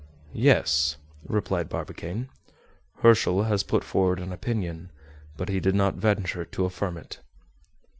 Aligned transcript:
"Yes," 0.33 0.97
replied 1.27 1.69
Barbicane; 1.69 2.27
"Herschel 3.03 3.43
has 3.43 3.61
put 3.61 3.83
forward 3.83 4.17
an 4.19 4.31
opinion, 4.33 4.89
but 5.37 5.47
he 5.47 5.59
did 5.59 5.75
not 5.75 5.93
venture 5.93 6.43
to 6.43 6.65
affirm 6.65 6.97
it." 6.97 7.19